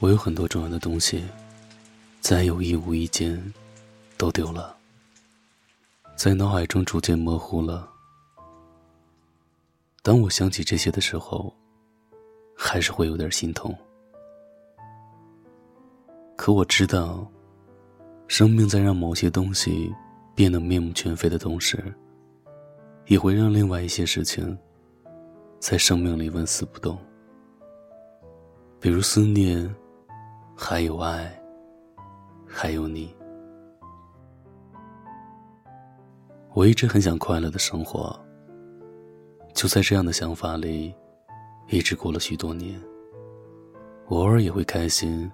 [0.00, 1.22] 我有很多重要的东西，
[2.22, 3.38] 在有意无意间
[4.16, 4.74] 都丢了，
[6.16, 7.86] 在脑海中逐渐模糊了。
[10.02, 11.54] 当我想起这些的时候，
[12.56, 13.76] 还是会有点心痛。
[16.34, 17.30] 可我知道，
[18.26, 19.94] 生命在让某些东西
[20.34, 21.94] 变得面目全非的同时，
[23.04, 24.56] 也会让另外一些事情
[25.58, 26.98] 在生命里纹丝不动，
[28.80, 29.70] 比如思念。
[30.62, 31.42] 还有爱，
[32.46, 33.12] 还有你。
[36.52, 38.14] 我一直很想快乐的生活。
[39.54, 40.94] 就在这样的想法里，
[41.68, 42.78] 一直过了许多年。
[44.08, 45.32] 偶尔也会开心，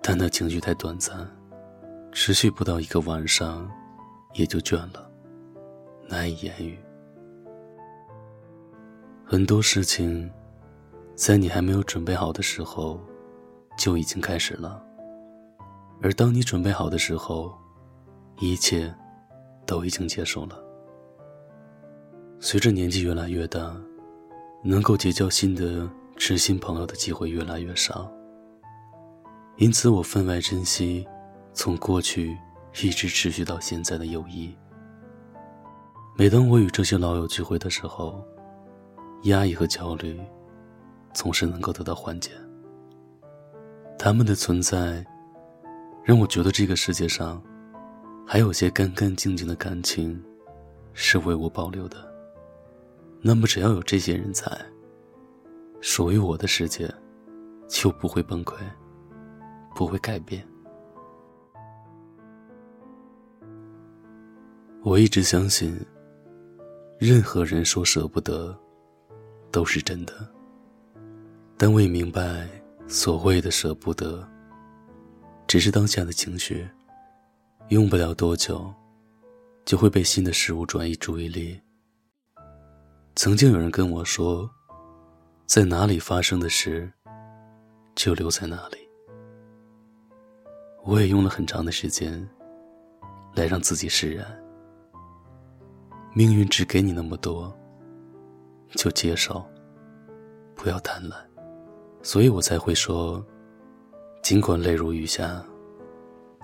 [0.00, 1.28] 但那情绪太短暂，
[2.10, 3.70] 持续不到一个晚上，
[4.32, 5.08] 也就倦了，
[6.08, 6.78] 难以言喻。
[9.22, 10.28] 很多事情，
[11.14, 12.98] 在你还没有准备好的时候。
[13.80, 14.84] 就已经开始了，
[16.02, 17.50] 而当你准备好的时候，
[18.38, 18.94] 一切
[19.64, 20.62] 都已经结束了。
[22.40, 23.74] 随着年纪越来越大，
[24.62, 28.06] 能够结交新的知心朋友的机会越来越少。
[29.56, 31.08] 因此，我分外珍惜
[31.54, 32.36] 从过去
[32.82, 34.54] 一直持续到现在的友谊。
[36.18, 38.22] 每当我与这些老友聚会的时候，
[39.22, 40.20] 压抑和焦虑
[41.14, 42.30] 总是能够得到缓解。
[44.02, 45.04] 他们的存在，
[46.02, 47.40] 让我觉得这个世界上，
[48.26, 50.18] 还有些干干净净的感情，
[50.94, 51.98] 是为我保留的。
[53.20, 54.50] 那么，只要有这些人在，
[55.82, 56.90] 属于我的世界，
[57.68, 58.54] 就不会崩溃，
[59.74, 60.42] 不会改变。
[64.82, 65.78] 我一直相信，
[66.98, 68.58] 任何人说舍不得，
[69.50, 70.26] 都是真的。
[71.58, 72.48] 但我也明白。
[72.92, 74.28] 所谓的舍不得，
[75.46, 76.68] 只是当下的情绪，
[77.68, 78.68] 用不了多久，
[79.64, 81.58] 就会被新的事物转移注意力。
[83.14, 84.50] 曾经有人跟我说，
[85.46, 86.92] 在哪里发生的事，
[87.94, 88.78] 就留在哪里。
[90.82, 92.28] 我也用了很长的时间，
[93.36, 94.26] 来让自己释然。
[96.12, 97.56] 命运只给你那么多，
[98.70, 99.48] 就接受，
[100.56, 101.29] 不要贪婪。
[102.02, 103.24] 所以我才会说，
[104.22, 105.42] 尽管泪如雨下，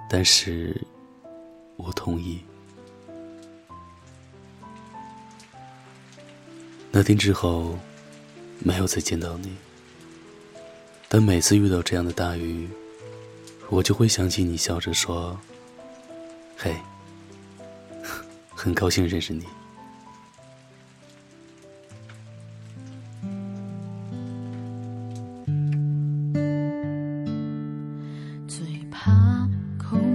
[0.09, 0.81] 但是
[1.77, 2.41] 我同意。
[6.93, 7.79] 那天之后，
[8.61, 9.55] 没有再见到你。
[11.09, 12.69] 但每次遇到这样的大雨，
[13.69, 15.39] 我就会想起你笑着说
[16.57, 16.75] ：“嘿，
[18.55, 19.45] 很高兴认识你。”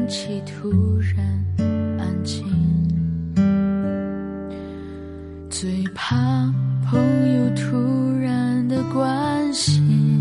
[0.01, 1.45] 空气突然
[1.99, 2.43] 安静，
[5.47, 6.51] 最怕
[6.89, 6.99] 朋
[7.35, 10.20] 友突然的关心，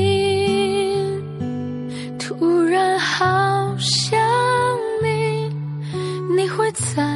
[6.57, 7.10] 会在